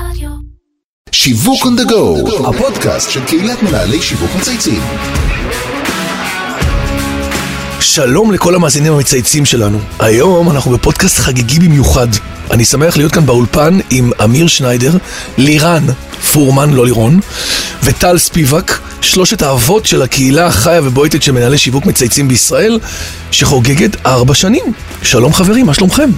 [0.00, 0.28] רדיו.
[1.12, 4.82] שיווק on the go, הפודקאסט של קהילת מנהלי שיווק מצייצים.
[7.80, 9.78] שלום לכל המאזינים המצייצים שלנו.
[9.98, 12.06] היום אנחנו בפודקאסט חגיגי במיוחד.
[12.50, 14.96] אני שמח להיות כאן באולפן עם אמיר שניידר,
[15.38, 15.84] לירן
[16.32, 17.20] פורמן, לא לירון,
[17.82, 22.78] וטל ספיבק, שלושת האבות של הקהילה החיה ובועטת של מנהלי שיווק מצייצים בישראל,
[23.30, 24.72] שחוגגת ארבע שנים.
[25.02, 26.10] שלום חברים, מה שלומכם?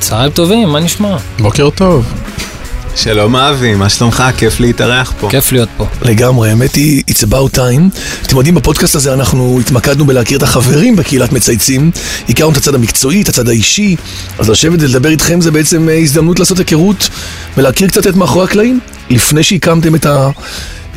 [0.00, 1.16] צהריים טובים, מה נשמע?
[1.38, 2.04] בוקר טוב.
[2.96, 4.24] שלום אבי, מה שלומך?
[4.36, 5.28] כיף להתארח פה.
[5.30, 5.86] כיף להיות פה.
[6.02, 7.98] לגמרי, האמת היא, it's about time.
[8.26, 11.90] אתם יודעים, בפודקאסט הזה אנחנו התמקדנו בלהכיר את החברים בקהילת מצייצים.
[12.28, 13.96] הכרנו את הצד המקצועי, את הצד האישי,
[14.38, 17.08] אז לשבת ולדבר איתכם זה בעצם אה, הזדמנות לעשות היכרות
[17.56, 20.28] ולהכיר קצת את מאחורי הקלעים, לפני שהקמתם את ה...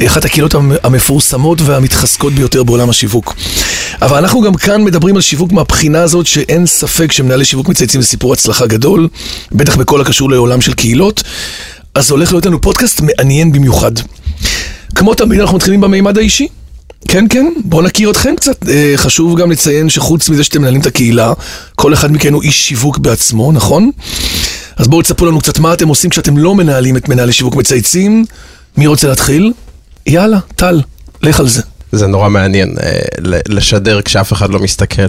[0.06, 3.36] אחת הקהילות המ- המפורסמות והמתחזקות ביותר בעולם השיווק.
[4.02, 8.08] אבל אנחנו גם כאן מדברים על שיווק מהבחינה הזאת שאין ספק שמנהלי שיווק מצייצים זה
[8.08, 9.08] סיפור הצלחה גדול,
[9.52, 11.24] בטח בכל הקשור לעולם של קהילות.
[11.98, 13.92] אז הולך להיות לנו פודקאסט מעניין במיוחד.
[14.96, 16.48] כמו תמיד אנחנו מתחילים במימד האישי.
[17.08, 18.70] כן, כן, בואו נכיר אתכם קצת.
[18.70, 21.34] אה, חשוב גם לציין שחוץ מזה שאתם מנהלים את הקהילה,
[21.76, 23.92] כל אחד מכן הוא איש שיווק בעצמו, נכון?
[24.78, 28.26] אז בואו תספרו לנו קצת מה אתם עושים כשאתם לא מנהלים את מנהלי שיווק מצייצים.
[28.78, 29.54] מי רוצה להתחיל?
[30.06, 30.82] יאללה, טל,
[31.22, 31.62] לך על זה.
[31.92, 33.00] זה נורא מעניין אה,
[33.48, 35.02] לשדר כשאף אחד לא מסתכל.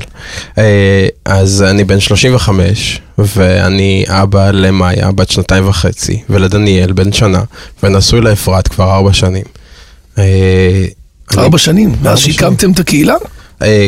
[0.58, 7.42] אה, אז אני בן 35, ואני אבא למאיה, בת שנתיים וחצי, ולדניאל, בן שנה,
[7.82, 9.44] ונשוי לאפרת כבר ארבע שנים.
[10.18, 10.24] אה,
[11.32, 13.14] אני- ארבע שנים, מאז שהקמתם את הקהילה?
[13.62, 13.86] אה,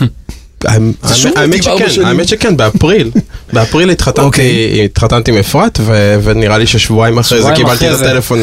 [0.64, 2.06] האמת- שכן, שנים.
[2.06, 3.10] האמת שכן, באפריל.
[3.52, 4.84] באפריל התחתנתי אוקיי.
[4.84, 5.80] התחתנתי עם אפרת,
[6.22, 7.94] ונראה לי ששבועיים אחרי זה קיבלתי את.
[7.94, 8.38] הטלפון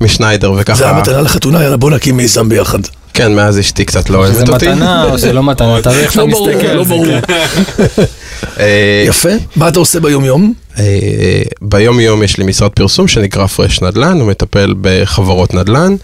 [0.00, 2.78] משניידר, זה וככה, המתנה לחתונה, יאללה בוא נקים מיזם ביחד.
[3.16, 4.68] כן, מאז אשתי קצת לא זה אוהבת אותי.
[4.68, 6.66] מתנה או זה לא מתנה, תלוי איך אתה לא מסתכל.
[6.66, 7.06] לא על זה, ברור.
[8.60, 10.52] אה, יפה, מה אתה עושה ביום יום?
[10.78, 15.96] אה, ביום יום יש לי משרד פרסום שנקרא פרש נדל"ן, הוא מטפל בחברות נדל"ן.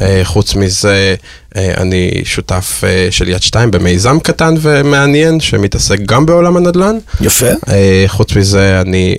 [0.00, 1.14] אה, חוץ מזה,
[1.56, 6.96] אני שותף של יד שתיים במיזם קטן ומעניין שמתעסק גם בעולם הנדל"ן.
[7.20, 7.46] יפה.
[8.06, 9.16] חוץ מזה, אני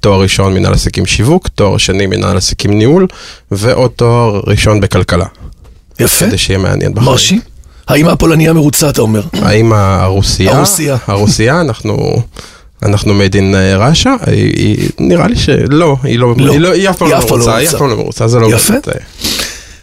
[0.00, 3.06] תואר ראשון מנהל עסקים שיווק, תואר שני מנהל עסקים ניהול,
[3.50, 5.26] ועוד תואר ראשון בכלכלה.
[6.00, 7.10] יפה, כדי שיהיה מעניין בחיים.
[7.10, 7.40] מרשים.
[7.88, 9.22] האמא הפולניה מרוצה, אתה אומר.
[9.32, 10.56] האם הרוסיה?
[10.56, 10.96] הרוסיה.
[11.06, 12.22] הרוסיה, אנחנו...
[12.82, 16.52] אנחנו made in אה, Russia, היא, היא, נראה לי שלא, היא לא, לא.
[16.52, 17.68] היא, לא, היא אף פעם לא לא מרוצה, היא.
[17.68, 18.72] אף פעם לא מרוצה, זה לא יפה.
[18.72, 18.94] באמת, אה,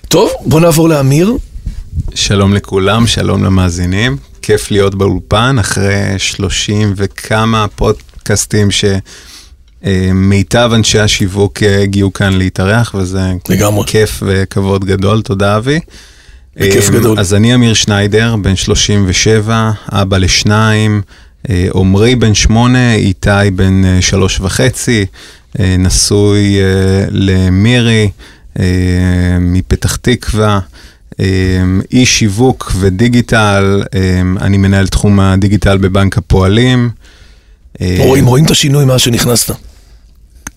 [0.08, 1.34] טוב, בוא נעבור לאמיר.
[2.16, 4.18] שלום לכולם, שלום למאזינים.
[4.42, 8.72] כיף להיות באולפן אחרי 30 וכמה פודקאסטים
[9.86, 13.84] שמיטב אנשי השיווק אה, הגיעו כאן להתארח, וזה לגמרי.
[13.88, 15.80] כיף וכבוד גדול, תודה אבי.
[16.56, 17.20] בכיף אה, גדול.
[17.20, 21.02] אז אני אמיר שניידר, בן 37, אבא לשניים,
[21.50, 25.06] אה, עמרי בן שמונה, איתי בן אה, שלוש וחצי,
[25.60, 28.10] אה, נשוי אה, למירי
[28.60, 28.66] אה,
[29.40, 30.60] מפתח תקווה.
[31.20, 31.26] אה,
[31.92, 36.90] איש שיווק ודיגיטל, אה, אני מנהל תחום הדיגיטל בבנק הפועלים.
[37.82, 39.56] אה, רואים, רואים את השינוי מאז שנכנסת.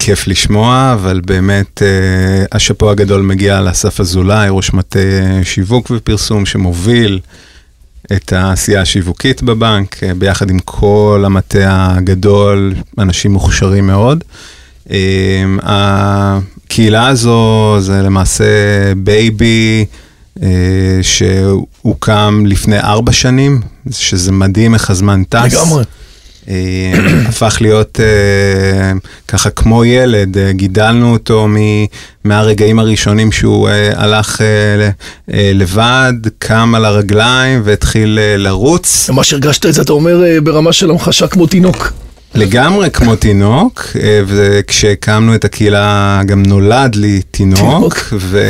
[0.08, 6.46] כיף לשמוע, אבל באמת אה, השאפו הגדול מגיע לאסף אזולאי, ראש מטה אה, שיווק ופרסום
[6.46, 7.20] שמוביל
[8.12, 14.24] את העשייה השיווקית בבנק, אה, ביחד עם כל המטה הגדול, אנשים מוכשרים מאוד.
[14.90, 14.96] אה,
[15.62, 18.44] הקהילה הזו זה למעשה
[18.96, 19.84] baby
[20.42, 20.48] אה,
[21.02, 25.54] שהוקם לפני ארבע שנים, שזה מדהים איך הזמן טס.
[25.54, 25.84] לגמרי.
[26.48, 26.54] אה,
[27.28, 28.92] הפך להיות אה,
[29.28, 31.86] ככה כמו ילד, אה, גידלנו אותו מ-
[32.24, 34.40] מהרגעים הראשונים שהוא הלך
[35.28, 41.26] לבד, קם על הרגליים והתחיל לרוץ, ממש הרגשת את זה, אתה אומר, ברמה של המחשה
[41.28, 41.92] כמו תינוק.
[42.34, 43.86] לגמרי כמו תינוק,
[44.26, 47.98] וכשהקמנו את הקהילה גם נולד לי תינוק.
[48.12, 48.48] ו...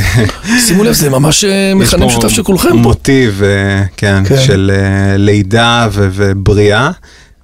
[0.67, 1.45] שימו לב, זה ממש
[1.77, 2.75] מכנה משותף של כולכם פה.
[2.75, 3.43] מוטיב,
[3.97, 4.37] כן, כן.
[4.41, 4.73] של
[5.17, 6.91] לידה ובריאה.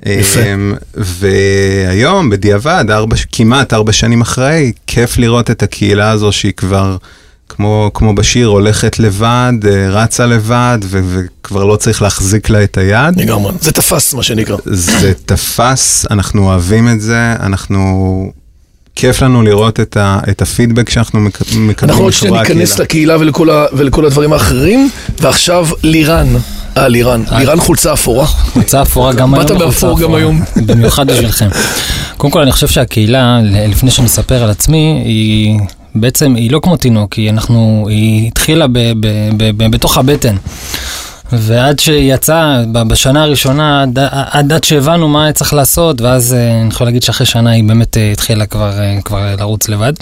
[0.07, 0.41] יפה.
[0.41, 6.97] אמ, והיום, בדיעבד, ארבע, כמעט ארבע שנים אחרי, כיף לראות את הקהילה הזו שהיא כבר,
[7.49, 11.01] כמו, כמו בשיר, הולכת לבד, אה, רצה לבד, ו-
[11.41, 13.21] וכבר לא צריך להחזיק לה את היד.
[13.21, 13.53] לגמרי.
[13.61, 14.57] זה תפס, מה שנקרא.
[14.65, 18.33] זה תפס, אנחנו אוהבים את זה, אנחנו...
[18.97, 22.85] כיף לנו לראות את, ה, את הפידבק שאנחנו מק- מקבלים אנחנו עוד מחברי ניכנס הקהילה.
[22.85, 24.91] לקהילה ולכל ה- ולכל הדברים האחרים,
[25.21, 26.27] ועכשיו לירן.
[26.77, 27.23] אה, לירן.
[27.39, 28.27] לירן חולצה אפורה.
[28.27, 29.47] חולצה אפורה גם היום.
[29.47, 30.15] באת באפור גם.
[30.15, 30.43] היום.
[30.57, 31.49] במיוחד בשבילכם.
[32.17, 35.59] קודם כל, אני חושב שהקהילה, לפני שאני אספר על עצמי, היא
[35.95, 39.07] בעצם, היא לא כמו תינוק, היא אנחנו, היא התחילה ב, ב,
[39.37, 40.37] ב, ב, בתוך הבטן.
[41.33, 43.99] ועד שיצא, בשנה הראשונה, עד,
[44.31, 47.97] עד, עד שהבנו מה צריך לעשות, ואז אה, אני יכול להגיד שאחרי שנה היא באמת
[47.97, 49.93] אה, התחילה כבר, אה, כבר לרוץ לבד.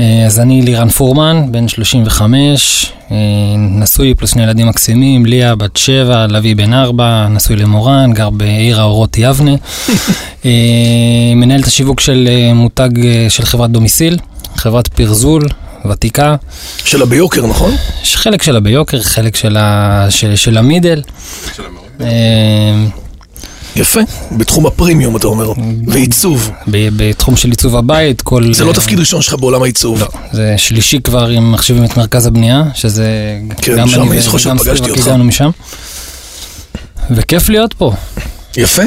[0.00, 3.16] אה, אז אני לירן פורמן, בן 35, אה,
[3.58, 8.80] נשוי פלוס שני ילדים מקסימים, ליה בת 7, לוי בן 4, נשוי למורן, גר בעיר
[8.80, 9.54] האורות יבנה.
[10.44, 10.50] אה,
[11.36, 12.88] מנהל את השיווק של מותג
[13.28, 14.18] של חברת דומיסיל,
[14.56, 15.48] חברת פרזול,
[15.90, 16.36] ותיקה.
[16.84, 17.74] שלה ביוקר, נכון?
[18.02, 21.02] יש חלק שלה ביוקר, חלק שלה, של, של המידל.
[22.00, 22.06] אה,
[23.76, 24.00] יפה,
[24.32, 25.52] בתחום הפרימיום אתה אומר,
[25.86, 26.50] ועיצוב.
[26.68, 28.54] בתחום של עיצוב הבית, כל...
[28.54, 30.00] זה לא אה, תפקיד ראשון שלך בעולם העיצוב.
[30.00, 33.38] לא, זה שלישי כבר, אם מחשיבים את מרכז הבנייה, שזה...
[33.62, 35.08] כן, שם אני זוכר שפגשתי אותך.
[35.08, 35.50] משם.
[37.10, 37.92] וכיף להיות פה.
[38.56, 38.82] יפה.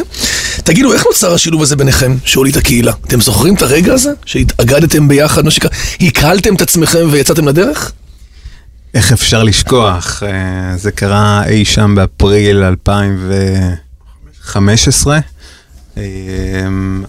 [0.63, 2.93] תגידו, איך נוצר השילוב הזה ביניכם, שהוליד הקהילה?
[3.07, 4.11] אתם זוכרים את הרגע הזה?
[4.25, 5.69] שהתאגדתם ביחד, מה שנקרא,
[6.01, 7.91] הקהלתם את עצמכם ויצאתם לדרך?
[8.93, 10.23] איך אפשר לשכוח?
[10.23, 13.33] אה, זה קרה אי שם באפריל 2000 ו...
[14.43, 15.19] 15.
[15.97, 16.01] אמ,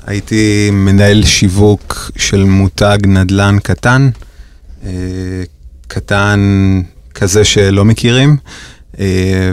[0.06, 4.10] הייתי מנהל שיווק של מותג נדל"ן קטן,
[4.86, 4.90] אה,
[5.86, 6.40] קטן
[7.14, 8.36] כזה שלא מכירים,
[9.00, 9.52] אה,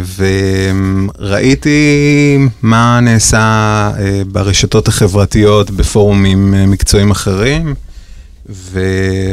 [1.18, 3.40] וראיתי מה נעשה
[4.00, 7.76] אה, ברשתות החברתיות בפורומים מקצועיים אחרים.
[8.54, 8.80] ו...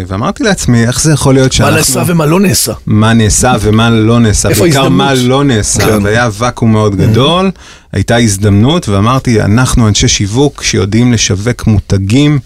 [0.07, 1.77] ואמרתי לעצמי, איך זה יכול להיות מה שאנחנו...
[1.77, 2.73] נעשה ומה לא נעשה?
[2.87, 4.89] מה נעשה ומה לא נעשה, איפה בעיקר?
[4.89, 6.03] מה לא נעשה, כן.
[6.03, 7.51] והיה ואקום מאוד גדול,
[7.93, 12.39] הייתה הזדמנות, ואמרתי, אנחנו אנשי שיווק שיודעים לשווק מותגים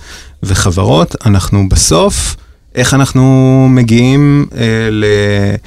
[0.43, 2.37] וחברות, אנחנו בסוף,
[2.75, 5.05] איך אנחנו מגיעים אה, ל...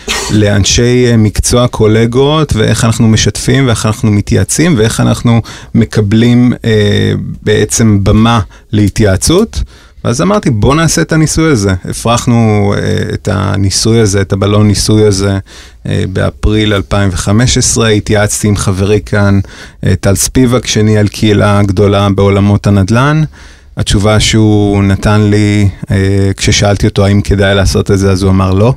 [0.40, 5.42] לאנשי אה, מקצוע קולגות, ואיך אנחנו משתפים, ואיך אנחנו מתייעצים, ואיך אנחנו
[5.76, 8.40] מקבלים אה, בעצם במה
[8.72, 9.64] להתייעצות.
[10.06, 11.74] ואז אמרתי, בוא נעשה את הניסוי הזה.
[11.86, 15.40] הפרחנו אה, את הניסוי הזה, את הבלון ניסוי הזה,
[15.86, 17.90] אה, באפריל 2015.
[17.90, 19.40] התייעצתי עם חברי כאן,
[19.86, 23.24] אה, טל ספיבק, שניהל קהילה גדולה בעולמות הנדל"ן.
[23.78, 25.70] התשובה שהוא נתן לי,
[26.38, 28.74] כששאלתי אותו האם כדאי לעשות את זה, אז הוא אמר לא.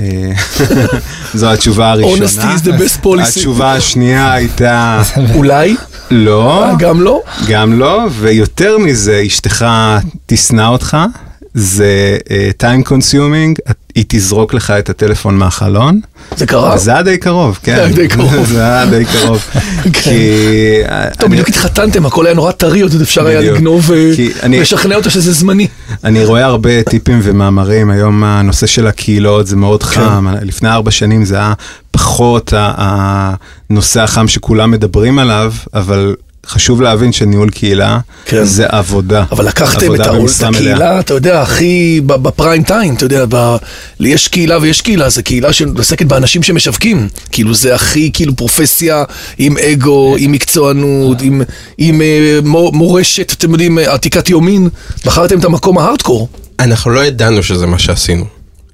[0.00, 0.32] אה,
[1.34, 2.26] זו התשובה הראשונה.
[2.26, 3.20] Honesty is the best policy.
[3.28, 5.02] התשובה השנייה הייתה
[5.34, 5.76] אולי?
[6.10, 6.64] לא.
[6.64, 7.22] אה, גם לא?
[7.48, 9.66] גם לא, ויותר מזה, אשתך
[10.26, 10.96] תשנא אותך,
[11.54, 12.30] זה uh,
[12.62, 16.00] time consuming, היא תזרוק לך את הטלפון מהחלון.
[16.36, 16.78] זה קרה?
[16.78, 17.74] זה היה די קרוב, כן.
[17.76, 18.46] זה היה די קרוב.
[18.52, 19.44] זה היה די קרוב.
[19.82, 19.90] כן.
[19.92, 20.10] כי...
[21.18, 23.40] טוב, אני- בדיוק התחתנתם, הכל היה נורא טרי, עוד אפשר היה.
[23.40, 23.90] לגנוב
[24.42, 25.66] ולשכנע אותו שזה זמני.
[26.04, 29.88] אני רואה הרבה טיפים ומאמרים, היום הנושא של הקהילות זה מאוד כן.
[30.00, 31.52] חם, לפני ארבע שנים זה היה
[31.90, 32.52] פחות
[33.70, 36.14] הנושא החם שכולם מדברים עליו, אבל
[36.48, 38.44] חשוב להבין שניהול קהילה כן.
[38.44, 39.24] זה עבודה.
[39.32, 40.60] אבל לקחתם את עבודה העול, את במשרה מלאה.
[40.60, 43.56] הקהילה, אתה יודע, הכי ב- בפריים טיים, אתה יודע, ב-
[44.00, 47.08] יש קהילה ויש קהילה, זה קהילה שעוסקת באנשים שמשווקים.
[47.32, 49.04] כאילו זה הכי, כאילו פרופסיה
[49.38, 51.42] עם אגו, עם מקצוענות, עם-
[51.78, 52.06] עם אה,
[52.44, 54.68] מו- מורשת, אתם יודעים, אה, עתיקת יומין.
[55.06, 56.28] בחרתם את המקום ההארדקור.
[56.60, 58.24] אנחנו לא ידענו שזה מה שעשינו.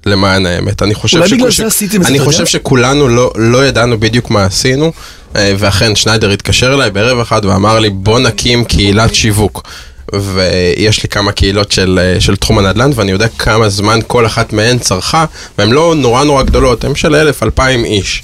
[0.05, 2.19] למען האמת, אני חושב אולי שכו- בגלל ש- זה עשיתם את זה, אני?
[2.19, 4.91] חושב שכולנו לא, לא ידענו בדיוק מה עשינו,
[5.35, 9.67] ואכן שניידר התקשר אליי בערב אחד ואמר לי בוא נקים קהילת שיווק.
[10.13, 14.53] ויש לי כמה קהילות של, אה, של תחום הנדל"ן ואני יודע כמה זמן כל אחת
[14.53, 15.25] מהן צרכה
[15.57, 18.23] והן לא נורא נורא גדולות, הן של אלף, אלפיים איש.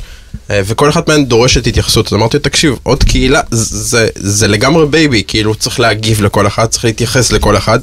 [0.52, 5.24] אה, וכל אחת מהן דורשת התייחסות, אז אמרתי, תקשיב, עוד קהילה, זה, זה לגמרי baby,
[5.28, 7.80] כאילו צריך להגיב לכל אחד, צריך להתייחס לכל אחד.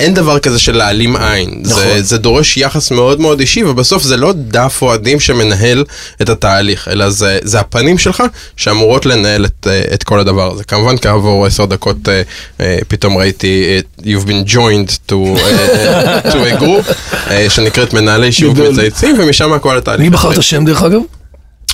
[0.00, 1.82] אין דבר כזה של להעלים עין, נכון.
[1.82, 5.84] זה, זה דורש יחס מאוד מאוד אישי, ובסוף זה לא דף אוהדים שמנהל
[6.22, 8.22] את התהליך, אלא זה, זה הפנים שלך
[8.56, 10.64] שאמורות לנהל את, אה, את כל הדבר הזה.
[10.64, 12.22] כמובן כעבור עשר דקות אה,
[12.60, 16.92] אה, פתאום ראיתי, אה, you've been joined to, אה, to a group,
[17.30, 18.58] אה, שנקראת מנהלי שיווק.
[18.70, 20.00] מצייצים, ומשם הכל התהליך.
[20.00, 21.00] מי בחר את השם דרך אגב?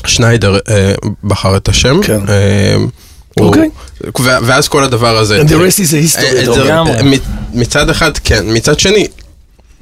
[0.06, 0.92] שניידר אה,
[1.24, 2.00] בחר את השם.
[2.02, 2.20] כן.
[3.40, 3.70] אוקיי.
[4.24, 5.42] ואז כל הדבר הזה...
[5.42, 6.72] And the rest is a history, אה, זה-.
[6.74, 7.20] אה, מצ-
[7.54, 8.44] מצד אחד, כן.
[8.48, 9.06] מצד שני,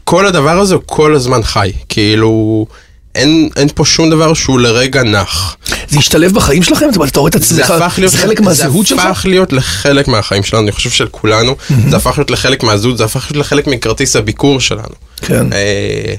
[0.04, 1.72] כל הדבר הזה הוא כל הזמן חי.
[1.88, 2.66] כאילו,
[3.14, 5.56] אין אין פה שום דבר שהוא לרגע נח.
[5.88, 6.86] זה השתלב בחיים שלכם?
[6.88, 8.12] זאת אומרת, אתה רואה את זה עצמך, הפך להיות...
[8.12, 9.02] זה חלק מהזהות שלך?
[9.02, 11.56] זה הפך להיות לחלק מהחיים שלנו, אני חושב של כולנו.
[11.90, 14.94] זה הפך להיות לחלק מהזהות, זה הפך להיות לחלק מכרטיס הביקור שלנו.
[15.16, 15.52] כן.
[15.52, 16.14] אה,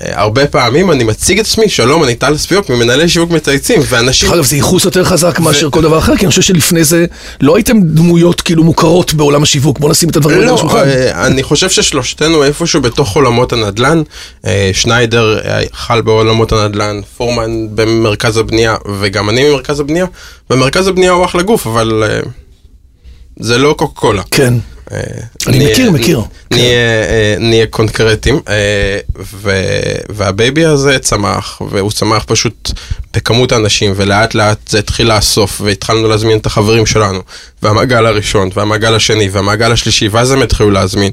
[0.00, 4.28] הרבה פעמים אני מציג את עצמי, שלום, אני טל ספיוק, ממנהלי שיווק מצייצים, ואנשים...
[4.28, 7.06] דרך אגב, זה ייחוס יותר חזק מאשר כל דבר אחר, כי אני חושב שלפני זה
[7.40, 9.78] לא הייתם דמויות כאילו מוכרות בעולם השיווק.
[9.78, 10.88] בוא נשים את הדברים האלה על לא, השולחן.
[10.88, 14.02] אה, אני חושב ששלושתנו איפשהו בתוך עולמות הנדל"ן.
[14.46, 20.06] אה, שניידר אה, חל בעולמות הנדל"ן, פורמן במרכז הבנייה, וגם אני ממרכז הבנייה.
[20.50, 22.20] במרכז הבנייה הוא אחלה גוף, אבל אה,
[23.40, 24.22] זה לא קוקה קולה.
[24.30, 24.54] כן.
[24.92, 25.00] אה,
[25.46, 26.20] אני נהיה- מכיר, מכיר.
[26.50, 28.98] נהיה, אה, נהיה קונקרטיים, אה,
[30.08, 32.70] והבייבי הזה צמח, והוא צמח פשוט
[33.14, 37.20] בכמות האנשים, ולאט לאט זה התחיל לאסוף, והתחלנו להזמין את החברים שלנו,
[37.62, 41.10] והמעגל הראשון, והמעגל השני, והמעגל השלישי, ואז הם התחילו להזמין,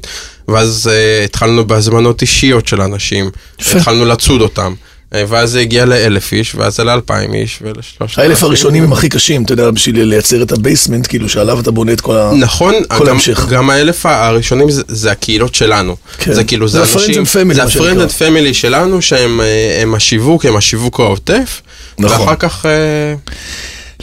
[0.48, 3.30] ואז אה, התחלנו בהזמנות אישיות של אנשים.
[3.78, 4.74] התחלנו לצוד אותם.
[5.16, 9.08] אה, ואז זה הגיע לאלף איש, ואז זה לאלפיים איש, ולשלושת האלף הראשונים הם הכי
[9.08, 12.32] קשים, אתה יודע, בשביל לייצר את ה basement, כאילו, שעליו אתה בונה את כל ה...
[12.34, 13.46] נכון, כל גם, ההמשך.
[13.50, 15.96] גם האלף הראשונים זה, זה הקהילות שלנו.
[16.18, 16.32] כן.
[16.32, 17.62] זה כאילו, זה זה אנשים, family, זה.
[17.62, 21.60] ה-friend and family שלנו, שהם אה, הם השיווק, הם השיווק העוטף.
[21.98, 22.20] נכון.
[22.20, 23.14] ואחר כך, אה,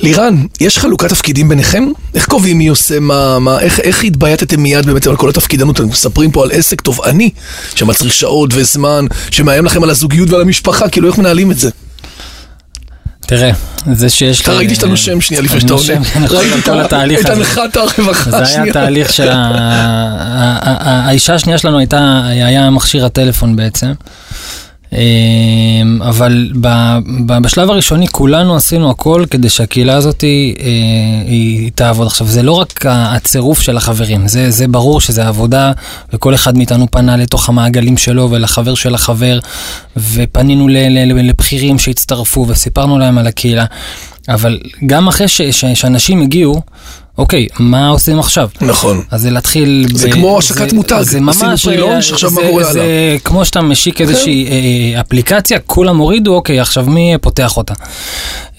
[0.03, 1.83] לירן, יש חלוקת תפקידים ביניכם?
[2.15, 5.75] איך קובעים מי עושה מה, מה איך, איך התבייתתם מיד באמת על כל התפקידנות?
[5.75, 7.29] אתם מספרים פה על עסק תובעני,
[7.75, 11.69] שמצריך שעות וזמן, שמאיים לכם על הזוגיות ועל המשפחה, כאילו איך מנהלים את זה?
[13.27, 13.51] תראה,
[13.93, 14.41] זה שיש...
[14.41, 15.93] אתה ראיתי שאתה נושם שנייה לפני שאתה עונה.
[16.29, 17.33] ראיתי את כל התהליך את הזה.
[17.33, 18.73] הנחת הרווחה זה היה.
[18.73, 19.19] תהליך
[21.05, 23.91] האישה השנייה שלנו הייתה, היה מכשיר הטלפון בעצם.
[24.93, 26.51] אמ, אבל
[27.41, 30.65] בשלב הראשוני כולנו עשינו הכל כדי שהקהילה הזאת היא, אה,
[31.25, 32.07] היא תעבוד.
[32.07, 35.71] עכשיו, זה לא רק הצירוף של החברים, זה, זה ברור שזה עבודה,
[36.13, 39.39] וכל אחד מאיתנו פנה לתוך המעגלים שלו ולחבר של החבר,
[39.97, 43.65] ופנינו לבכירים שהצטרפו וסיפרנו להם על הקהילה.
[44.29, 46.61] אבל גם אחרי ש- ש- שאנשים הגיעו,
[47.17, 48.49] אוקיי, מה עושים עכשיו?
[48.61, 49.01] נכון.
[49.11, 49.87] אז זה להתחיל...
[49.93, 51.01] זה כמו השקת מותג.
[51.01, 51.65] זה עשינו ממש...
[51.65, 53.17] פרילונש, אה, עכשיו מה זה- קורה זה הלאה?
[53.23, 54.47] כמו שאתה משיק איזושהי
[54.95, 57.73] אה, אפליקציה, כולם הורידו, אוקיי, עכשיו מי פותח אותה?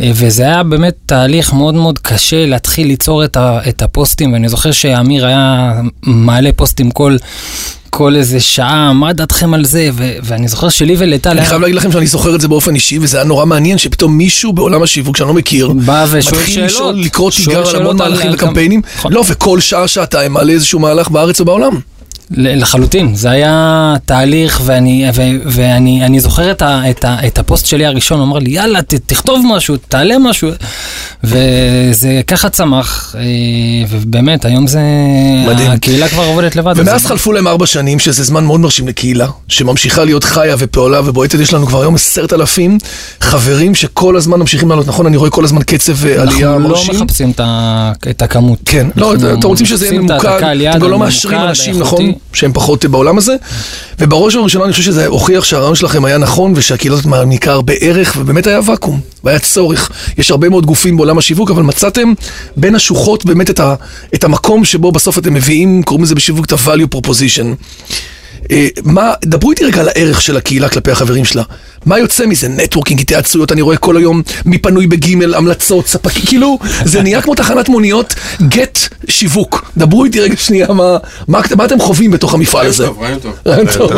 [0.00, 4.49] אה, וזה היה באמת תהליך מאוד מאוד קשה להתחיל ליצור את, ה, את הפוסטים, ואני
[4.49, 7.16] זוכר שאמיר היה מעלה פוסטים כל...
[7.96, 9.88] כל איזה שעה, מה דעתכם על זה?
[9.92, 12.98] ו- ואני זוכר שלי ולטל אני חייב להגיד לכם שאני זוכר את זה באופן אישי,
[12.98, 16.70] וזה היה נורא מעניין שפתאום מישהו בעולם השיווק שאני לא מכיר, בא ושואל מתחיל שאלות.
[16.70, 18.82] לשאול, לקרוא תיגר על המון מהלכים וקמפיינים.
[18.96, 19.12] נכון.
[19.12, 21.72] לא, וכל שעה, שעתיים מעלה איזשהו מהלך בארץ או בעולם.
[22.30, 27.66] לחלוטין, זה היה תהליך ואני, ו, ואני אני זוכר את, ה, את, ה, את הפוסט
[27.66, 30.48] שלי הראשון, הוא אמר לי יאללה ת, תכתוב משהו, תעלה משהו
[31.24, 33.22] וזה ככה צמח אה,
[33.90, 34.80] ובאמת היום זה,
[35.48, 35.70] מדהים.
[35.70, 36.74] הקהילה כבר עובדת לבד.
[36.76, 41.00] ומאז אז- חלפו להם ארבע שנים, שזה זמן מאוד מרשים לקהילה, שממשיכה להיות חיה ופעולה
[41.04, 41.38] ובועטת.
[41.40, 42.78] יש לנו כבר היום עשרת אלפים
[43.20, 44.86] חברים שכל הזמן ממשיכים לעלות.
[44.88, 46.94] נכון, אני רואה כל הזמן קצב אה, עלייה אנחנו לא מרשים.
[46.94, 48.58] מחפשים את, ה, את הכמות.
[48.64, 52.13] כן, לא, אנחנו אתם רוצים שזה יהיה ממוקד, אתם גם לא מאשרים אנשים, האיכותי.
[52.33, 53.37] שהם פחות בעולם הזה.
[53.99, 58.16] ובראש ובראשונה אני חושב שזה הוכיח שהרעיון שלכם היה נכון ושהקהילה הזאת מעניקה הרבה ערך,
[58.18, 59.90] ובאמת היה ואקום, והיה צורך.
[60.18, 62.12] יש הרבה מאוד גופים בעולם השיווק, אבל מצאתם
[62.56, 63.75] בין השוחות באמת את, ה,
[64.14, 67.47] את המקום שבו בסוף אתם מביאים, קוראים לזה בשיווק את ה-value proposition.
[68.50, 71.42] אה, מה, דברו איתי רגע על הערך של הקהילה כלפי החברים שלה.
[71.86, 72.48] מה יוצא מזה?
[72.48, 77.34] נטוורקינג, התייעצויות, אני רואה כל היום מי פנוי בגימל, המלצות, ספקים, כאילו, זה נהיה כמו
[77.34, 78.14] תחנת מוניות,
[78.48, 79.70] גט שיווק.
[79.76, 80.96] דברו איתי רגע שנייה, מה,
[81.28, 82.86] מה, מה אתם חווים בתוך המפעל הזה?
[83.00, 83.32] רעיון טוב.
[83.46, 83.92] רעיון טוב.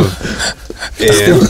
[1.01, 1.41] אה,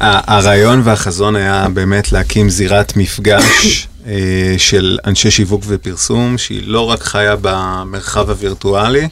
[0.00, 4.12] ה- הרעיון והחזון היה באמת להקים זירת מפגש אה,
[4.58, 9.08] של אנשי שיווק ופרסום, שהיא לא רק חיה במרחב הווירטואלי,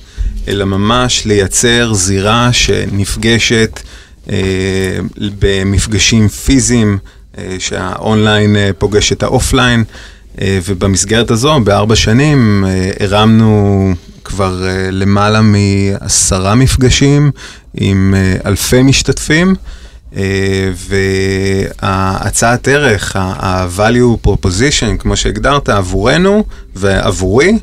[0.48, 3.80] אלא ממש לייצר זירה שנפגשת
[4.30, 4.98] אה,
[5.38, 6.98] במפגשים פיזיים,
[7.38, 9.84] אה, שהאונליין אה, פוגש את האופליין.
[10.40, 17.30] אה, ובמסגרת הזו, בארבע שנים, אה, הרמנו כבר אה, למעלה מעשרה מפגשים
[17.74, 19.54] עם אה, אלפי משתתפים,
[20.16, 20.70] אה,
[21.82, 27.58] וההצעת ערך, ה-value proposition, כמו שהגדרת, עבורנו ועבורי,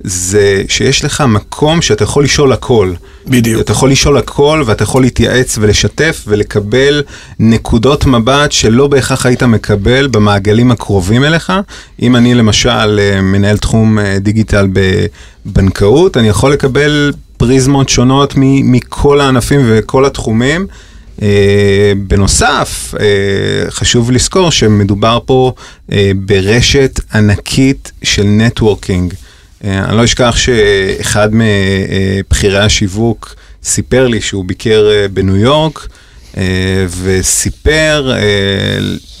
[0.00, 2.92] זה שיש לך מקום שאתה יכול לשאול הכל.
[3.26, 3.60] בדיוק.
[3.60, 7.02] אתה יכול לשאול הכל ואתה יכול להתייעץ ולשתף ולקבל
[7.38, 11.52] נקודות מבט שלא בהכרח היית מקבל במעגלים הקרובים אליך.
[12.02, 14.68] אם אני למשל אה, מנהל תחום אה, דיגיטל
[15.46, 20.66] בבנקאות, אני יכול לקבל פריזמות שונות מכל הענפים וכל התחומים.
[21.18, 21.20] Uh,
[22.06, 22.98] בנוסף, uh,
[23.70, 25.52] חשוב לזכור שמדובר פה
[25.90, 29.14] uh, ברשת ענקית של נטוורקינג.
[29.62, 35.88] Uh, אני לא אשכח שאחד מבכירי השיווק סיפר לי שהוא ביקר uh, בניו יורק
[36.32, 36.36] uh,
[37.02, 38.12] וסיפר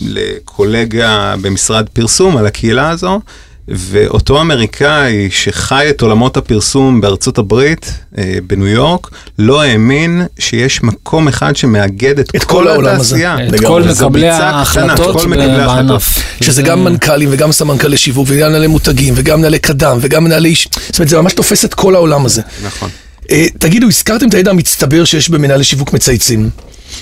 [0.00, 3.20] לקולגה במשרד פרסום על הקהילה הזו.
[3.70, 9.06] ואותו אמריקאי שחי את עולמות הפרסום בארצות הברית, אה, בניו יורק,
[9.38, 13.16] לא האמין שיש מקום אחד שמאגד את, את כל, כל העולם הזה.
[13.16, 13.48] התעשייה.
[13.48, 13.66] את לגמרי.
[13.68, 15.24] כל מקבלי ההחלטות.
[15.56, 16.18] בענף.
[16.42, 20.48] שזה זה- גם מנכ"לים וגם סמנכ"לי שיווק וגם מנהלי מותגים וגם מנהלי קדם וגם מנהלי
[20.48, 22.42] איש, זאת אומרת זה ממש תופס את כל העולם הזה.
[22.64, 22.88] נכון.
[23.30, 26.50] אה, תגידו, הזכרתם את הידע המצטבר שיש במנהלי שיווק מצייצים.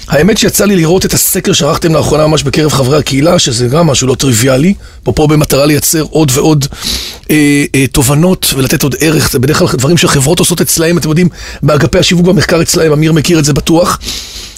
[0.08, 4.06] האמת שיצא לי לראות את הסקר שערכתם לאחרונה ממש בקרב חברי הקהילה, שזה גם משהו
[4.06, 6.66] לא טריוויאלי, פה במטרה לייצר עוד ועוד
[7.30, 11.28] אה, אה, תובנות ולתת עוד ערך, זה בדרך כלל דברים שחברות עושות אצלהם, אתם יודעים,
[11.62, 13.98] באגפי השיווק במחקר אצלהם, אמיר מכיר את זה בטוח.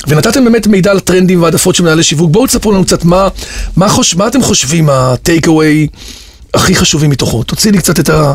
[0.09, 3.29] ונתתם באמת מידע על הטרנדים והעדפות של מנהלי שיווק, בואו תספרו לנו קצת מה,
[3.77, 5.89] מה, חוש, מה אתם חושבים הטייק אווי
[6.55, 8.35] הכי חשובים מתוכו, תוציא לי קצת את ה...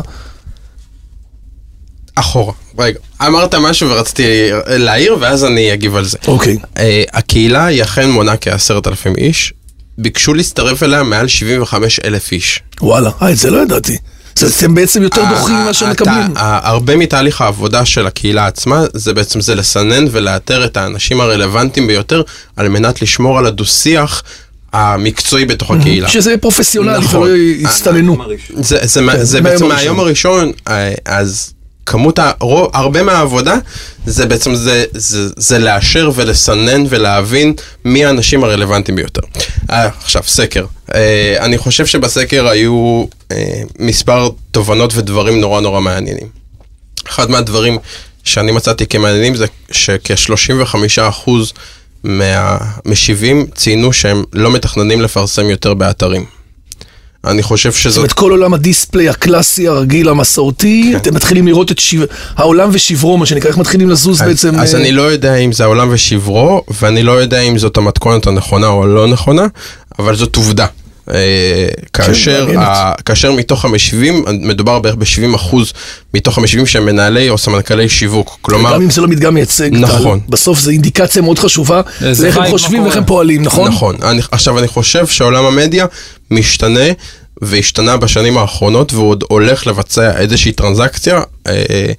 [2.14, 2.63] אחורה.
[2.78, 4.22] רגע, אמרת משהו ורציתי
[4.66, 6.18] להעיר ואז אני אגיב על זה.
[6.28, 6.56] אוקיי.
[6.78, 9.52] אה, הקהילה היא אכן מונה כעשרת אלפים איש,
[9.98, 12.60] ביקשו להצטרף אליה מעל 75 אלף איש.
[12.80, 13.96] וואלה, אה, את זה לא ידעתי.
[14.36, 16.32] זה אתם בעצם יותר דוחים ממה ה- שמקבלים.
[16.36, 22.22] הרבה מתהליך העבודה של הקהילה עצמה, זה בעצם זה לסנן ולאתר את האנשים הרלוונטיים ביותר,
[22.56, 24.22] על מנת לשמור על הדו-שיח
[24.72, 26.08] המקצועי בתוך הקהילה.
[26.08, 27.22] שזה פרופסיונלי נכון.
[27.22, 28.16] ולא יצטננו.
[28.56, 29.68] זה, זה, כן, זה בעצם.
[29.68, 31.53] מהיום הראשון, אה, אז
[31.86, 33.54] כמות, הרוב, הרבה מהעבודה,
[34.06, 39.22] זה בעצם זה, זה, זה לאשר ולסנן ולהבין מי האנשים הרלוונטיים ביותר.
[39.70, 40.66] אה, עכשיו, סקר.
[40.94, 46.28] אה, אני חושב שבסקר היו אה, מספר תובנות ודברים נורא נורא מעניינים.
[47.08, 47.78] אחד מהדברים
[48.24, 51.30] שאני מצאתי כמעניינים זה שכ-35%
[52.04, 56.24] מהמשיבים ציינו שהם לא מתכננים לפרסם יותר באתרים.
[57.26, 60.96] אני חושב זאת שזאת אומרת, כל עולם הדיספליי הקלאסי, הרגיל, המסורתי, כן.
[60.96, 62.04] אתם מתחילים לראות את שיו-
[62.36, 64.54] העולם ושברו, מה שנקרא, איך מתחילים לזוז אז, בעצם...
[64.60, 68.26] אז אה, אני לא יודע אם זה העולם ושברו, ואני לא יודע אם זאת המתכונת
[68.26, 69.46] הנכונה או לא נכונה,
[69.98, 70.66] אבל זאת עובדה.
[71.10, 72.66] אה, כאשר, מעניינת.
[72.66, 75.72] ה, כאשר מתוך המשיבים, מדובר בערך ב-70 אחוז
[76.14, 78.38] מתוך המשיבים שהם מנהלי או סמנכ"לי שיווק.
[78.42, 80.20] כלומר, גם אם זה לא מדגם מייצג, טל, נכון.
[80.28, 81.80] בסוף זו אינדיקציה מאוד חשובה,
[82.12, 82.82] זה לאיך הם חושבים.
[82.82, 83.68] ואיך הם פועלים, נכון?
[83.68, 83.96] נכון.
[84.02, 85.86] אני, עכשיו, אני חושב שעולם המדיה
[86.30, 86.88] משתנה,
[87.42, 91.92] והשתנה בשנים האחרונות, והוא עוד הולך לבצע איזושהי טרנזקציה, אה,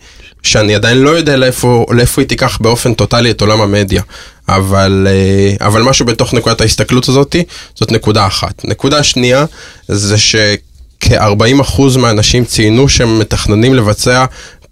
[0.45, 4.01] שאני עדיין לא יודע לאיפה, לאיפה היא תיקח באופן טוטאלי את עולם המדיה.
[4.49, 7.35] אבל, אה, אבל משהו בתוך נקודת ההסתכלות הזאת,
[7.75, 8.65] זאת נקודה אחת.
[8.65, 9.45] נקודה שנייה,
[9.87, 14.25] זה שכ-40% מהאנשים ציינו שהם מתכננים לבצע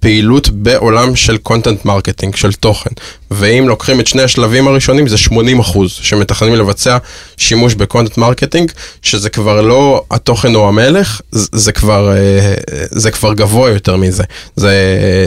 [0.04, 2.90] פעילות בעולם של content marketing, של תוכן.
[3.32, 6.98] ואם לוקחים את שני השלבים הראשונים, זה 80 אחוז שמתכננים לבצע
[7.38, 12.54] שימוש ב content marketing, שזה כבר לא התוכן הוא המלך, זה, כבר, אה,
[12.92, 14.24] זה כבר גבוה יותר מזה.
[14.56, 14.74] זה,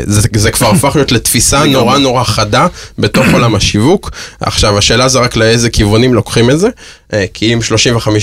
[0.06, 2.66] זה, זה כבר הפך להיות לתפיסה נורא נורא חדה
[2.98, 4.10] בתוך עולם השיווק.
[4.40, 6.68] עכשיו, השאלה זה רק לאיזה כיוונים לוקחים את זה,
[7.34, 7.58] כי אם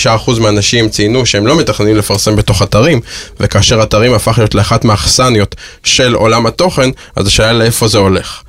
[0.06, 3.02] 35% מהאנשים ציינו שהם לא מתכננים לפרסם בתוך אתרים,
[3.40, 8.42] וכאשר אתרים הפך להיות לאחת מהאכסניות של עולם התוכן, אז השאלה לאיפה זה הולך.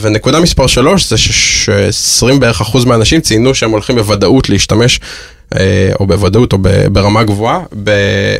[0.00, 5.00] ונקודה מספר 3 זה ש-20 בערך אחוז מהאנשים ציינו שהם הולכים בוודאות להשתמש,
[5.54, 6.58] אה, או בוודאות או
[6.92, 7.60] ברמה גבוהה,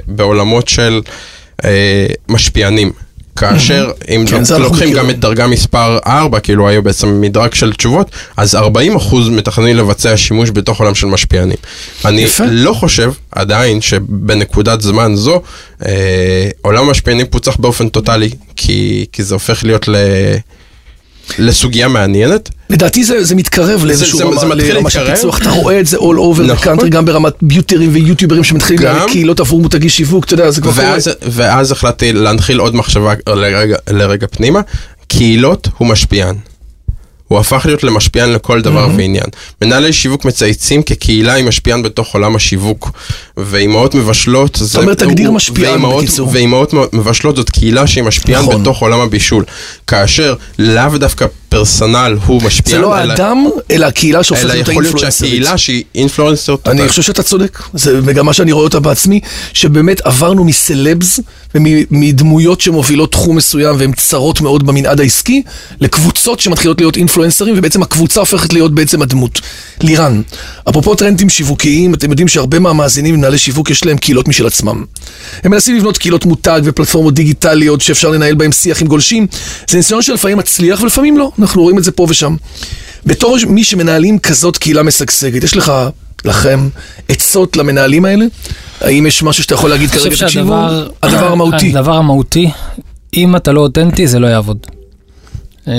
[0.07, 1.01] בעולמות של
[1.65, 2.93] אה, משפיענים.
[3.37, 5.11] כאשר אם כן, זה אנחנו לוקחים גם מכירים.
[5.11, 10.17] את דרגה מספר 4, כאילו היו בעצם מדרג של תשובות, אז 40 אחוז מתכננים לבצע
[10.17, 11.57] שימוש בתוך עולם של משפיענים.
[12.05, 12.45] אני יפה.
[12.51, 15.43] לא חושב עדיין שבנקודת זמן זו,
[15.87, 19.97] אה, עולם המשפיענים פוצח באופן טוטאלי, כי, כי זה הופך להיות ל...
[21.39, 22.51] לסוגיה מעניינת.
[22.71, 25.15] לדעתי זה, זה מתקרב לאיזשהו רמה, זה מתחיל לרמה של.
[25.15, 26.79] פיצוח, אתה רואה את זה all over the נכון.
[26.79, 29.09] country, גם ברמת ביוטרים ויוטיוברים שמתחילים גם.
[29.09, 30.85] קהילות עבור מותגי שיווק, אתה יודע, זה כבר קורה.
[30.85, 34.61] ואז, ואז החלטתי להנחיל עוד מחשבה לרגע, לרגע פנימה,
[35.09, 36.37] קהילות הוא משפיען.
[37.31, 38.99] הוא הפך להיות למשפיען לכל דבר Mm-hmm.
[38.99, 39.25] ועניין.
[39.63, 42.91] מנהלי שיווק מצייצים כקהילה עם משפיען בתוך עולם השיווק.
[43.37, 44.57] ואימהות מבשלות...
[44.57, 46.29] זאת אומרת, תגדיר משפיען, בקיצור.
[46.33, 48.63] ואימהות מבשלות זאת קהילה שהיא משפיען נכון.
[48.63, 49.45] בתוך עולם הבישול.
[49.87, 54.69] כאשר לאו דווקא פרסונל הוא משפיען, זה לא אלא- האדם, אלא הקהילה שהופכת אלא להיות
[54.69, 55.31] יכול להיות האינפלואנסרית.
[55.33, 56.89] שהקהילה שהיא אינפלואנסר אני.
[56.89, 59.21] חושב שאתה צודק, זה מגמה שאני רואה אותה בעצמי,
[59.53, 61.21] שבאמת עברנו מסלבס
[61.55, 65.43] ומדמויות שמובילות תחום מסוים והן צרות מאוד במנעד העסקי,
[65.81, 69.41] לקבוצות שמתחילות להיות אינפלואנסרים, ובעצם הקבוצה הופכת להיות בעצם הדמות.
[69.83, 70.23] לירן,
[70.69, 74.85] אפרופו טרנדים שיווקיים, אתם יודעים שהרבה מהמאזינים מנהלי שיווק יש להם קהילות משל עצמם.
[75.45, 79.27] הם מנסים לבנות קהילות מותג ופלטפורמות דיגיטליות שאפשר לנהל בהם שיח עם גולשים.
[79.71, 82.37] זה ניסיון שלפעמים מצליח ולפעמים לא, אנחנו רואים את זה פה ושם.
[83.07, 85.73] בתור מי שמנהלים כזאת קהילה משגשגת, יש לך,
[86.25, 86.69] לכם,
[87.09, 88.25] עצות למנהלים האלה?
[88.81, 90.49] האם יש משהו שאתה יכול להגיד אני כרגע, חושב תקשיבו?
[90.49, 90.89] שהדבר...
[91.03, 91.71] הדבר המהותי.
[91.77, 92.51] הדבר המהותי,
[93.15, 94.67] אם אתה לא אותנטי, זה לא יעבוד.
[95.71, 95.75] אה,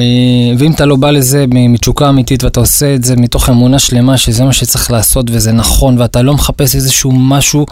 [0.57, 4.43] ואם אתה לא בא לזה מתשוקה אמיתית ואתה עושה את זה מתוך אמונה שלמה שזה
[4.43, 7.65] מה שצריך לעשות וזה נכון ואתה לא מחפש איזשהו משהו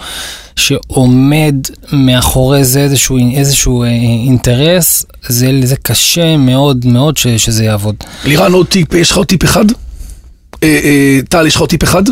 [0.55, 1.55] שעומד
[1.93, 3.87] מאחורי זה איזשהו, איזשהו אה,
[4.25, 7.95] אינטרס, זה, זה קשה מאוד מאוד ש, שזה יעבוד.
[8.25, 9.65] לירן, עוד טיפ, יש לך עוד טיפ אחד?
[10.63, 12.03] אה, אה, טל, יש לך עוד טיפ אחד?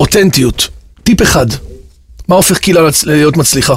[0.00, 0.68] אותנטיות,
[1.04, 1.46] טיפ אחד.
[2.28, 3.74] מה הופך קהילה להיות מצליחה?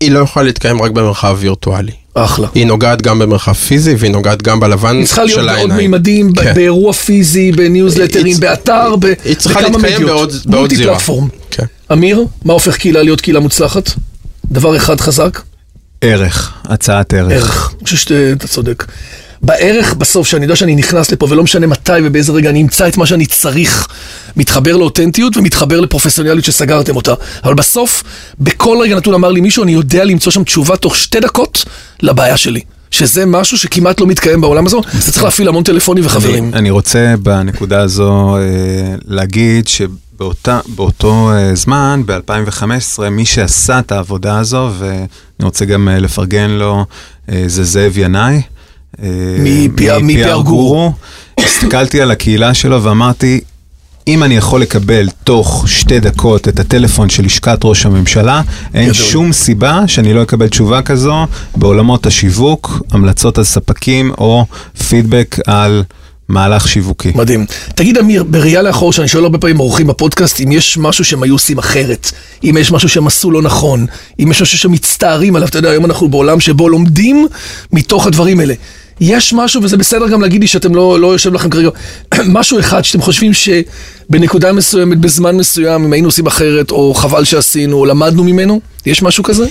[0.00, 2.05] היא לא יכולה להתקיים רק במרחב וירטואלי.
[2.24, 2.48] אחלה.
[2.54, 5.90] היא נוגעת גם במרחב פיזי והיא נוגעת גם בלבן היא צריכה להיות של בעוד העיניים.
[5.90, 6.54] מימדים, כן.
[6.54, 10.10] באירוע פיזי, בניוזלטרים, היא- באתר, ב- היא צריכה להתקיים מדיות.
[10.10, 10.94] בעוד- בעוד זירה.
[10.94, 11.28] פלטפורם.
[11.50, 11.64] כן.
[11.92, 13.90] אמיר, מה הופך קהילה להיות קהילה מוצלחת?
[14.50, 15.40] דבר אחד חזק,
[16.00, 17.32] ערך, הצעת ערך.
[17.32, 17.70] ערך.
[17.78, 18.84] אני חושב שאתה צודק.
[19.42, 22.96] בערך בסוף, שאני יודע שאני נכנס לפה ולא משנה מתי ובאיזה רגע אני אמצא את
[22.96, 23.88] מה שאני צריך,
[24.36, 27.14] מתחבר לאותנטיות ומתחבר לפרופסיונליות שסגרתם אותה.
[27.44, 28.02] אבל בסוף,
[28.40, 31.64] בכל רגע נתון אמר לי מישהו, אני יודע למצוא שם תשובה תוך שתי דקות
[32.02, 32.60] לבעיה שלי.
[32.90, 36.44] שזה משהו שכמעט לא מתקיים בעולם הזו, אתה צריך להפעיל המון טלפונים וחברים.
[36.44, 38.42] אני, אני רוצה בנקודה הזו אה,
[39.04, 44.96] להגיד שבאותה, באותו אה, זמן, ב-2015, מי שעשה את העבודה הזו, ואני
[45.42, 46.84] רוצה גם אה, לפרגן לו,
[47.32, 48.42] אה, זה זאב ינאי.
[49.02, 50.92] אה, מ-PR מ-PR גורו.
[51.40, 53.40] הסתכלתי על הקהילה שלו ואמרתי,
[54.08, 58.42] אם אני יכול לקבל תוך שתי דקות את הטלפון של לשכת ראש הממשלה,
[58.74, 58.94] אין גדול.
[58.94, 64.46] שום סיבה שאני לא אקבל תשובה כזו בעולמות השיווק, המלצות על ספקים או
[64.88, 65.82] פידבק על
[66.28, 67.12] מהלך שיווקי.
[67.14, 67.46] מדהים.
[67.74, 71.34] תגיד אמיר, בראייה לאחור, שאני שואל הרבה פעמים אורחים בפודקאסט, אם יש משהו שהם היו
[71.34, 72.12] עושים אחרת,
[72.44, 73.86] אם יש משהו שהם עשו לא נכון,
[74.20, 77.26] אם יש משהו שמצטערים עליו, אתה יודע, היום אנחנו בעולם שבו לומדים
[77.72, 78.54] מתוך הדברים האלה.
[79.00, 81.70] יש משהו, וזה בסדר גם להגיד לי שאתם לא, לא יושב לכם כרגע,
[82.28, 87.76] משהו אחד שאתם חושבים שבנקודה מסוימת, בזמן מסוים, אם היינו עושים אחרת, או חבל שעשינו,
[87.76, 88.60] או למדנו ממנו?
[88.86, 89.46] יש משהו כזה?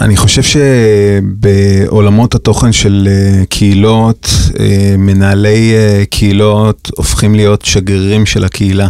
[0.00, 4.28] אני חושב שבעולמות התוכן של אה, קהילות,
[4.60, 8.88] אה, מנהלי אה, קהילות הופכים להיות שגרירים של הקהילה.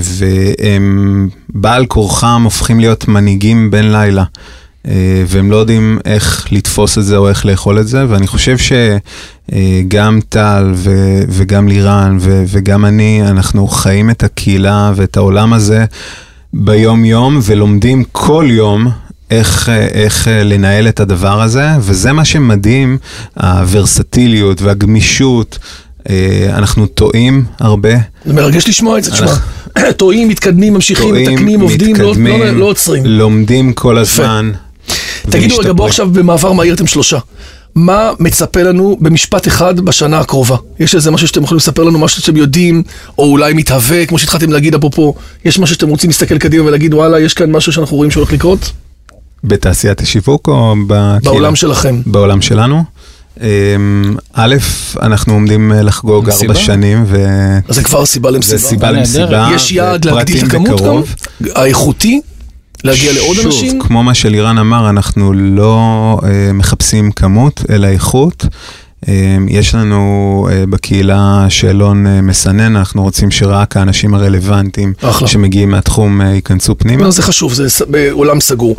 [0.00, 4.24] והם בעל כורחם הופכים להיות מנהיגים בן לילה.
[4.86, 4.92] אה,
[5.26, 10.20] והם לא יודעים איך לתפוס את זה או איך לאכול את זה, ואני חושב שגם
[10.28, 15.84] טל ו- וגם לירן ו- וגם אני, אנחנו חיים את הקהילה ואת העולם הזה
[16.54, 18.88] ביום יום ולומדים כל יום
[19.30, 22.98] איך, אה, איך אה, לנהל את הדבר הזה, וזה מה שמדהים,
[23.42, 25.58] הוורסטיליות והגמישות.
[26.10, 27.90] אה, אנחנו טועים הרבה.
[28.24, 29.32] זה מרגש לשמוע את זה, תשמע.
[29.96, 33.06] טועים, מתקדמים, ממשיכים, מתקנים, עובדים, לא- לא- לא עוצרים.
[33.06, 34.50] לומדים כל הזמן.
[35.30, 35.72] תגידו רגע.
[35.72, 37.18] בואו עכשיו במעבר מהיר אתם שלושה.
[37.74, 40.56] מה מצפה לנו במשפט אחד בשנה הקרובה?
[40.80, 42.82] יש איזה משהו שאתם יכולים לספר לנו, משהו שאתם יודעים,
[43.18, 47.20] או אולי מתהווה, כמו שהתחלתם להגיד אפרופו, יש משהו שאתם רוצים להסתכל קדימה ולהגיד, וואלה,
[47.20, 48.72] יש כאן משהו שאנחנו רואים שהולך לקרות?
[49.44, 51.18] בתעשיית השיווק או בקהילה?
[51.22, 52.00] בעולם שלכם.
[52.06, 52.84] בעולם שלנו.
[53.40, 53.46] אמ,
[54.32, 54.56] א',
[55.02, 56.30] אנחנו עומדים לחגוג?
[56.30, 57.26] ארבע שנים, ו...
[57.68, 58.58] אז זה כבר סיבה זה למסיבה.
[58.58, 59.30] סיבה נהדרת.
[59.30, 59.48] למסיבה.
[59.54, 61.02] יש יעד להגדיל את הכמות גם?
[61.54, 62.20] האיכותי?
[62.84, 63.70] להגיע לעוד אנשים?
[63.70, 65.76] שוב, כמו מה שלירן אמר, אנחנו לא
[66.24, 68.44] אה, מחפשים כמות, אלא איכות.
[69.08, 69.14] אה,
[69.48, 70.00] יש לנו
[70.52, 75.28] אה, בקהילה שאלון אה, מסנן, אנחנו רוצים שרק האנשים הרלוונטיים אחלה.
[75.28, 77.04] שמגיעים מהתחום ייכנסו פנימה.
[77.04, 78.76] לא, זה חשוב, זה ס- בעולם סגור.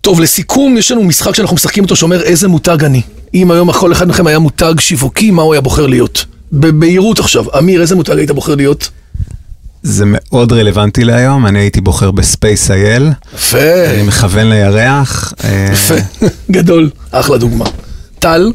[0.00, 3.02] טוב, לסיכום, יש לנו משחק שאנחנו משחקים אותו שאומר איזה מותג אני.
[3.34, 6.24] אם היום כל אחד מכם היה מותג שיווקי, מה הוא היה בוחר להיות?
[6.52, 7.44] בבהירות עכשיו.
[7.58, 8.90] אמיר, איזה מותג היית בוחר להיות?
[9.90, 13.58] זה מאוד רלוונטי להיום, אני הייתי בוחר ב SpaceIL, יפה,
[13.94, 15.32] אני מכוון לירח.
[15.44, 15.94] אה, יפה,
[16.50, 17.64] גדול, אחלה דוגמה.
[18.18, 18.52] טל,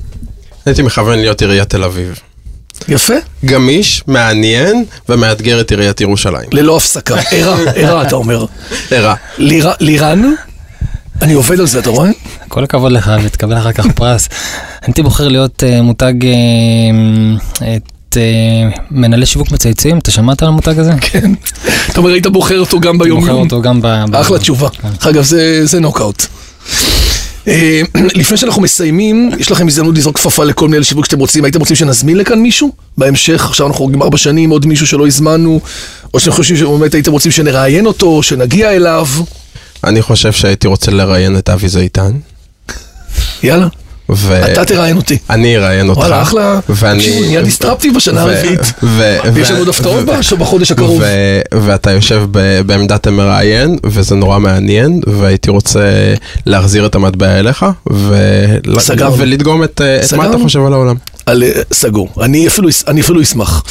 [0.65, 2.19] הייתי מכוון להיות עיריית תל אביב.
[2.87, 3.13] יפה,
[3.45, 6.49] גמיש, מעניין ומאתגר את עיריית ירושלים.
[6.51, 7.15] ללא הפסקה.
[7.31, 8.45] ערה, ערה אתה אומר.
[8.91, 9.15] ערה.
[9.37, 10.21] ליר- לירן,
[11.21, 12.09] אני עובד על זה, אתה רואה?
[12.47, 14.29] כל הכבוד לך ותקבל אחר כך פרס.
[14.81, 16.13] הייתי בוחר להיות אה, מותג,
[17.61, 17.77] אה,
[18.13, 20.91] את אה, מנהלי שיווק מצייצים, אתה שמעת על המותג הזה?
[21.01, 21.31] כן.
[21.89, 23.33] אתה אומר, היית בוחר אותו גם ביום בוחר?
[23.33, 23.85] אותו גם ב...
[24.13, 24.69] אחלה תשובה.
[24.69, 24.87] כן.
[25.09, 26.25] אגב, זה, זה נוקאוט.
[27.47, 27.81] אה,
[28.15, 31.45] לפני שאנחנו מסיימים, יש לכם הזדמנות לזרוק כפפה לכל מנהל שיווק שאתם רוצים.
[31.45, 32.71] הייתם רוצים שנזמין לכאן מישהו?
[32.97, 35.59] בהמשך, עכשיו אנחנו חוגגים ארבע שנים, עוד מישהו שלא הזמנו,
[36.13, 39.07] או שאתם חושבים שבאמת הייתם רוצים שנראיין אותו, או שנגיע אליו.
[39.83, 42.11] אני חושב שהייתי רוצה לראיין את אבי זיתן.
[43.43, 43.67] יאללה,
[44.09, 44.41] ו...
[44.53, 45.17] אתה תראיין אותי.
[45.29, 45.99] אני אראיין אותך.
[45.99, 46.59] וואלה, אחלה.
[46.69, 46.99] ואני...
[46.99, 48.59] תקשיבו, נהיה דיסטרפטיב בשנה ו- הרביעית.
[48.83, 51.01] ו- ויש ו- לנו עוד הפתעות ו- בחודש הקרוב.
[51.01, 52.23] ו- ואתה יושב
[52.65, 56.13] בעמדת המראיין, וזה נורא מעניין, והייתי רוצה
[56.45, 59.17] להחזיר את המטבע אליך, ול- סגרנו.
[59.17, 60.37] ולדגום את, את מה אתה?
[60.43, 60.95] חושב על העולם.
[61.25, 62.09] על, אה, סגור.
[62.21, 63.63] אני אפילו, אני אפילו אשמח.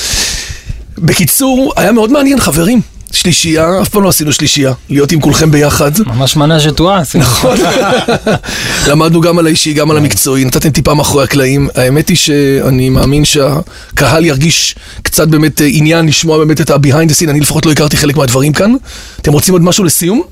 [0.99, 2.81] בקיצור, היה מאוד מעניין, חברים.
[3.13, 4.73] שלישייה, אף פעם לא עשינו שלישייה.
[4.91, 5.91] להיות עם כולכם ביחד.
[6.07, 7.03] ממש מנה שטועה.
[7.15, 7.57] נכון.
[8.89, 11.69] למדנו גם על האישי, גם על המקצועי, נתתם טיפה מאחורי הקלעים.
[11.75, 17.15] האמת היא שאני מאמין שהקהל ירגיש קצת באמת אה, עניין לשמוע באמת את ה-behind the
[17.15, 18.75] scene, אני לפחות לא הכרתי חלק מהדברים כאן.
[19.21, 20.23] אתם רוצים עוד משהו לסיום?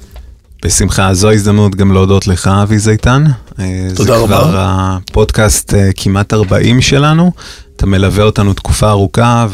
[0.65, 3.25] בשמחה, זו הזדמנות גם להודות לך, אבי זיתן.
[3.61, 3.65] אה,
[3.95, 4.39] תודה זה רבה.
[4.39, 7.33] כבר הפודקאסט אה, כמעט 40 שלנו.
[7.77, 9.47] אתה מלווה אותנו תקופה ארוכה,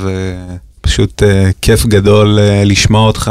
[0.87, 3.31] ופשוט אה, כיף גדול אה, לשמוע אותך,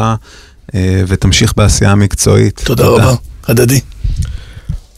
[0.75, 2.61] אה, ותמשיך בעשייה המקצועית.
[2.65, 3.13] תודה רבה,
[3.47, 3.79] הדדי.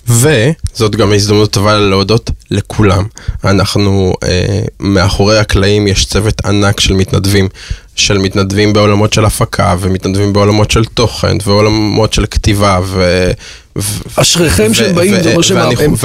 [0.07, 3.03] וזאת גם הזדמנות טובה להודות לכולם.
[3.43, 7.47] אנחנו, אה, מאחורי הקלעים יש צוות ענק של מתנדבים,
[7.95, 13.31] של מתנדבים בעולמות של הפקה, ומתנדבים בעולמות של תוכן, ועולמות של כתיבה, ו...
[14.15, 15.57] אשריכם שהם באים, זה אומר שהם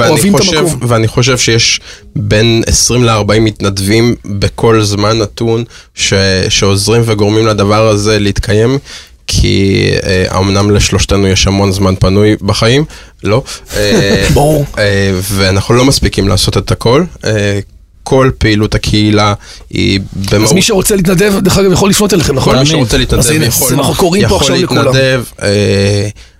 [0.09, 0.79] אוהבים את המקום.
[0.87, 1.79] ואני חושב שיש
[2.15, 5.63] בין 20 ל-40 מתנדבים בכל זמן נתון
[5.95, 6.13] ש,
[6.49, 8.77] שעוזרים וגורמים לדבר הזה להתקיים.
[9.27, 12.85] כי אה, אמנם לשלושתנו יש המון זמן פנוי בחיים,
[13.23, 13.43] לא,
[13.75, 14.65] אה, ברור.
[14.77, 17.03] אה, ואנחנו לא מספיקים לעשות את הכל.
[18.03, 19.33] כל פעילות הקהילה
[19.69, 19.99] היא
[20.31, 20.49] במהות...
[20.49, 22.53] אז מי שרוצה להתנדב, דרך אגב, יכול לפנות אליכם, נכון?
[22.53, 22.65] כל מי.
[22.65, 23.67] שרוצה להתנדב יכול.
[24.51, 25.23] להתנדב.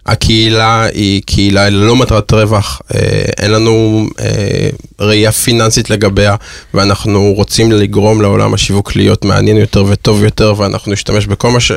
[0.06, 3.00] הקהילה היא קהילה ללא מטרת רווח, אה,
[3.38, 6.36] אין לנו אה, ראייה פיננסית לגביה,
[6.74, 11.72] ואנחנו רוצים לגרום לעולם השיווק להיות מעניין יותר וטוב יותר, ואנחנו נשתמש בכל מה ש...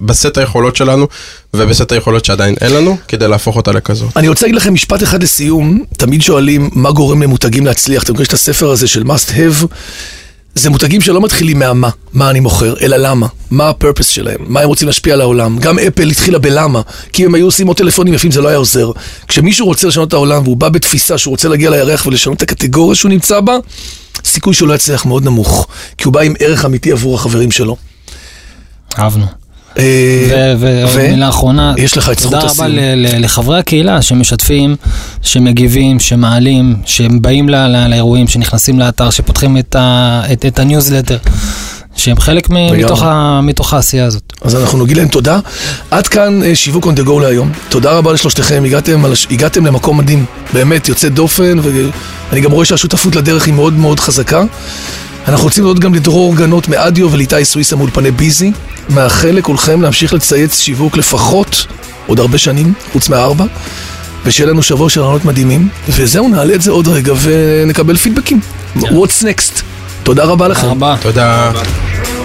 [0.00, 1.06] בסט היכולות שלנו,
[1.54, 4.16] ובסט היכולות שעדיין אין לנו, כדי להפוך אותה לכזאת.
[4.16, 8.02] אני רוצה להגיד לכם משפט אחד לסיום, תמיד שואלים מה גורם למותגים להצליח.
[8.02, 9.66] אתם מכירים את הספר הזה של must have?
[10.54, 14.68] זה מותגים שלא מתחילים מהמה, מה אני מוכר, אלא למה, מה הפרפס שלהם, מה הם
[14.68, 15.58] רוצים להשפיע על העולם.
[15.58, 16.80] גם אפל התחילה בלמה,
[17.12, 18.90] כי אם הם היו עושים עוד טלפונים יפים זה לא היה עוזר.
[19.28, 22.96] כשמישהו רוצה לשנות את העולם והוא בא בתפיסה שהוא רוצה להגיע לירח ולשנות את הקטגוריה
[22.96, 23.56] שהוא נמצא בה,
[24.24, 25.66] סיכוי שהוא לא יצליח מאוד נמוך,
[25.98, 27.76] כי הוא בא עם ערך אמיתי עבור החברים שלו.
[28.98, 29.41] אהבנו.
[29.78, 29.84] אה,
[30.58, 32.68] ו- ועוד ו- מילה אחרונה, יש לך את זכות תודה רבה הסיום.
[32.68, 34.76] ל- ל- לחברי הקהילה שמשתפים,
[35.22, 36.76] שמגיבים, שמעלים,
[37.48, 39.56] ל- ל- לאירועים, שנכנסים לאתר, שפותחים
[40.46, 41.18] את הניוזלטר,
[41.96, 42.48] שהם חלק.
[42.50, 44.32] מתוך ה- מתוך העשייה הזאת.
[44.42, 45.38] אז אנחנו נגיד להם תודה.
[45.90, 47.52] עד כאן אה, שיווק on the go להיום.
[47.68, 48.62] תודה רבה לשלושתכם,
[49.30, 51.58] הגעתם למקום מדהים, באמת יוצא דופן,
[52.30, 54.42] ואני גם רואה שהשותפות לדרך היא מאוד מאוד חזקה.
[55.28, 58.52] אנחנו רוצים להודות גם לדרור גנות מאדיו ולאיתי סוויסה מאולפני ביזי.
[58.88, 61.66] מאחל לכולכם להמשיך לצייץ שיווק לפחות
[62.06, 63.44] עוד הרבה שנים, חוץ מהארבע,
[64.24, 65.68] ושיהיה לנו שבוע של רעיונות מדהימים.
[65.88, 68.40] וזהו, נעלה את זה עוד רגע ונקבל פידבקים.
[68.76, 69.62] What's next?
[70.02, 70.60] תודה רבה לכם.
[70.60, 70.96] תודה רבה.
[71.02, 72.21] תודה.